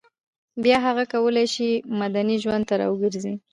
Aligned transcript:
بیا 0.63 0.77
هغه 0.85 1.03
کولای 1.13 1.47
شي 1.53 1.69
مدني 1.99 2.35
ژوند 2.43 2.63
ته 2.69 2.75
راوګرځي 2.81 3.33